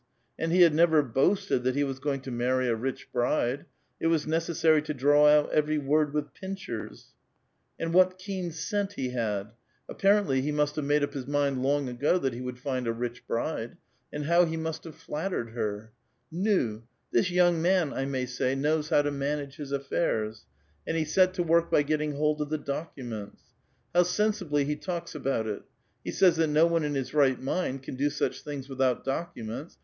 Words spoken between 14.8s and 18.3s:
have llattered lier. Nu! thisyouug man, I may